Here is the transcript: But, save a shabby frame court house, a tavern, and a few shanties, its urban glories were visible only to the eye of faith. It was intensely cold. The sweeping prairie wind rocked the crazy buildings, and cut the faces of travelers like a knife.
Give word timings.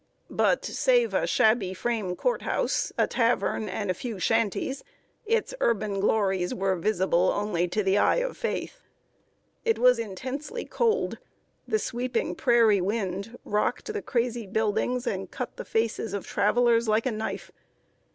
But, 0.31 0.65
save 0.65 1.13
a 1.13 1.27
shabby 1.27 1.75
frame 1.75 2.15
court 2.15 2.41
house, 2.41 2.91
a 2.97 3.05
tavern, 3.05 3.69
and 3.69 3.91
a 3.91 3.93
few 3.93 4.17
shanties, 4.17 4.83
its 5.27 5.53
urban 5.59 5.99
glories 5.99 6.55
were 6.55 6.75
visible 6.75 7.29
only 7.31 7.67
to 7.67 7.83
the 7.83 7.99
eye 7.99 8.15
of 8.15 8.35
faith. 8.35 8.81
It 9.63 9.77
was 9.77 9.99
intensely 9.99 10.65
cold. 10.65 11.19
The 11.67 11.77
sweeping 11.77 12.33
prairie 12.33 12.81
wind 12.81 13.37
rocked 13.45 13.93
the 13.93 14.01
crazy 14.01 14.47
buildings, 14.47 15.05
and 15.05 15.29
cut 15.29 15.55
the 15.57 15.65
faces 15.65 16.15
of 16.15 16.25
travelers 16.25 16.87
like 16.87 17.05
a 17.05 17.11
knife. 17.11 17.51